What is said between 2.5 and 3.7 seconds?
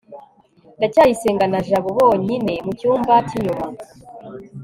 mu cyumba cy'inyuma